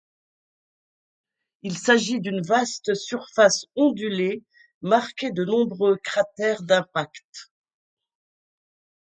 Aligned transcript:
Il 1.61 1.77
s'agit 1.77 2.19
d'une 2.19 2.41
vaste 2.41 2.95
surface 2.95 3.65
ondulée 3.75 4.41
marquée 4.81 5.29
de 5.29 5.45
nombreux 5.45 5.97
cratères 5.97 6.63
d'impacts. 6.63 7.51